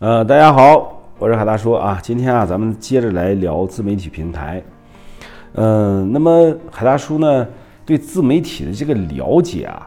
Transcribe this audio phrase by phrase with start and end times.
[0.00, 2.00] 呃，大家好，我是海大叔啊。
[2.02, 4.62] 今天啊，咱们接着来聊自媒体平台。
[5.52, 7.46] 嗯，那么海大叔呢，
[7.84, 9.86] 对自媒体的这个了解啊，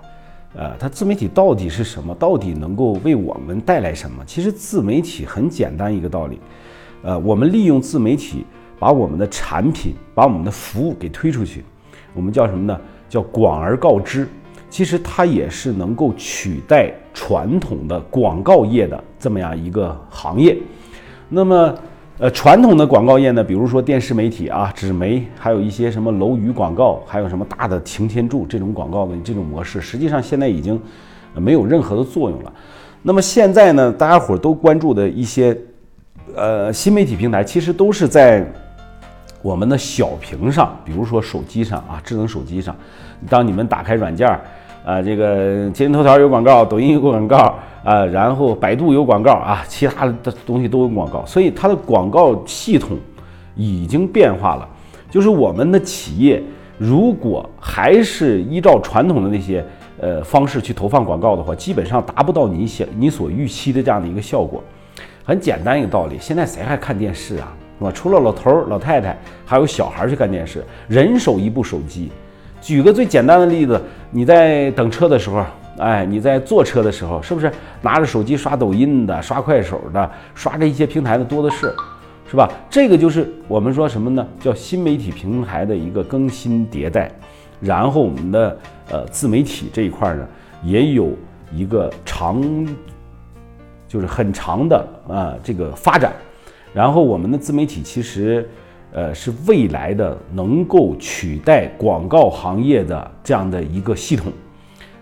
[0.53, 2.13] 呃，它自媒体到底是什么？
[2.13, 4.23] 到底能够为我们带来什么？
[4.23, 6.39] 其实自媒体很简单一个道理，
[7.01, 8.45] 呃，我们利用自媒体
[8.77, 11.65] 把我们的产品、把我们的服务给推出去，
[12.13, 12.79] 我们叫什么呢？
[13.09, 14.27] 叫广而告之。
[14.73, 20.57] 其实它也是能够取代传统的广告业的这么样一个行业。
[21.29, 21.75] 那么，
[22.17, 30.81] 呃，传统的广告业呢，比如说电视媒体啊、纸媒，还有一些什么楼宇广告，还有什么大的擎天柱这种广告的这种模式，实际上现在已经
[31.35, 32.51] 没有任何的作用了。
[33.03, 35.55] 那么现在呢，大家伙都关注的一些
[36.35, 38.43] 呃新媒体平台，其实都是在
[39.43, 42.75] 我们的小屏上，比如说手机上啊，智能手机上，
[43.29, 44.41] 当你们打开软件儿
[44.85, 50.13] 啊，这个今日头条有广告，抖音有广告啊，然后百度有广告啊，其他的
[50.45, 52.97] 东西都有广告，所以它的广告系统
[53.55, 54.67] 已经变化了。
[55.09, 56.43] 就是我们的企业
[56.77, 59.63] 如果还是依照传统的那些
[60.01, 64.61] 呃方式去投放广告的话，基本上达不到你想你所预期的这样的一个效果。
[65.23, 67.55] 很简单一个道理，现在谁还看电视啊？
[67.79, 67.91] 是吧？
[67.93, 72.11] 除了老头儿、老太太，还有小孩去看电视，人手一部手机。
[72.63, 73.79] 举个最简单的例子，
[74.09, 75.43] 你在等车的时候，
[75.79, 77.51] 哎，你在坐车的时候，是不是
[77.81, 81.75] 拿着手机刷抖音的、刷快手的、刷这一些平台的多的是，
[82.31, 82.49] 是吧？
[82.69, 84.25] 这个就是我们说什么呢？
[84.39, 87.11] 叫新媒体平台的一个更新迭代。
[87.59, 88.57] 然后我们的
[88.89, 90.25] 呃自媒体这一块呢，
[90.63, 91.11] 也有
[91.53, 92.41] 一个长，
[93.89, 96.13] 就是很长的啊这个发展。
[96.73, 98.49] 然后我们的自媒体其实。
[98.93, 104.31] 呃，是未来的能够取代广告行业的这样的一个系统。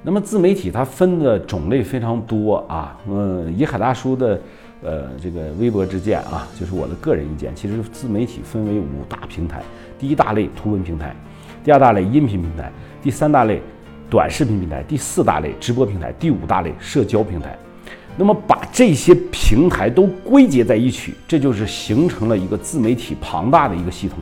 [0.01, 2.97] 那么自媒体它分的种类非常多啊。
[3.07, 4.39] 嗯，以海大叔的
[4.81, 9.61] 呃这个微博之见啊，就是我的个人意见，其实自媒体分为五大平台：
[9.99, 11.13] 第一大类图文平台，
[11.61, 12.71] 第二大类音频平台，
[13.01, 13.61] 第三大类
[14.09, 17.57] 短视频平台，第四大类直播平台，第五大类社交平台。
[18.17, 24.17] 那么把这些平台都归结在一起，这就是形成了一个自媒体庞大的一个系统。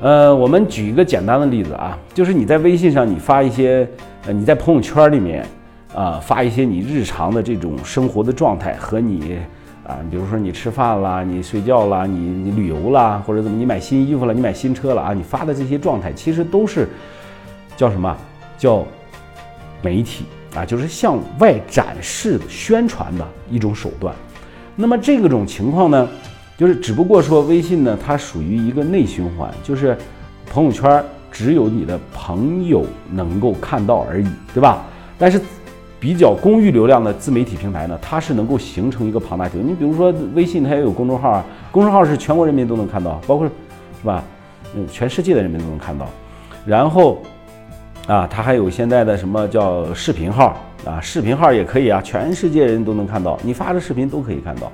[0.00, 3.88] 呃，我们举一个简单的例子啊，就是你在微信上你发一些，
[4.26, 5.46] 呃，你在朋友圈里面
[5.94, 9.38] 啊发一些你日常的这种生活的状态和你
[9.86, 16.88] 啊，比如说你吃饭啦，你睡觉啦，你你旅游啦，或者怎么你买新衣服了，你买新车了啊，你发的这些状态其实都是
[17.76, 18.14] 叫什么？
[18.58, 18.84] 叫
[19.80, 20.24] 媒体。
[20.54, 24.14] 啊，就是向外展示、宣传的一种手段。
[24.76, 26.08] 那么这个种情况呢，
[26.56, 29.96] 就是只不过说微信呢，它属于一个内循环，就是
[30.48, 34.84] 朋友圈只有你的朋友能够看到而已，对吧？
[35.18, 35.40] 但是
[35.98, 39.58] 比较公域流量的自媒体平台呢，它是能够形成一个庞大体。
[39.58, 43.52] 你比如说微信，它也有公众号啊，公众号是全国人民都能看到，包括是
[44.06, 44.22] 吧？
[44.76, 46.08] 嗯，全世界的人民都能看到。
[46.64, 47.20] 然后。
[48.06, 51.00] 啊，它还有现在的什么叫视频号啊？
[51.00, 54.70] 视频号也可以啊，全世界人都能看到，你发的视频都可以看到。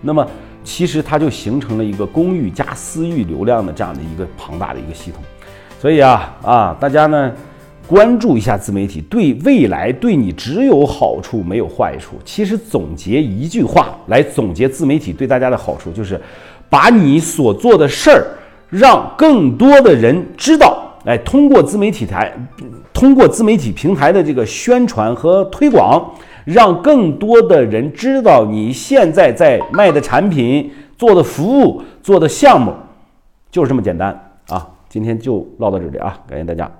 [0.00, 0.26] 那么
[0.64, 5.22] 其实它就形成了一个公域加私域流量的这样的一个庞大的一个系统。
[5.78, 7.30] 所以啊啊，大家呢
[7.86, 12.16] 关注一下自媒体，对未来对你只有好处没有坏处。
[12.24, 16.18] 其实总结一句话来总结自媒体对大家的好处，就是
[16.70, 18.26] 把你所做的事儿
[18.70, 20.79] 让更多的人知道。
[21.04, 22.32] 来，通过自媒体台，
[22.92, 26.10] 通过自媒体平台的这个宣传和推广，
[26.44, 32.72] 让更多的人知道你现在在卖的产品、做的服务、做的项目，
[33.50, 34.10] 就是这么简单
[34.48, 34.68] 啊！
[34.88, 36.70] 今天就唠到这里啊，感谢大家。